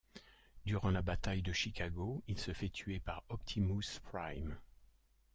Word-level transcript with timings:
Durant 0.65 0.89
la 0.89 1.03
bataille 1.03 1.43
de 1.43 1.53
Chicago, 1.53 2.23
il 2.27 2.39
se 2.39 2.53
fait 2.53 2.69
tuer 2.69 2.99
par 2.99 3.23
Optimus 3.29 3.83
Prime. 4.11 4.57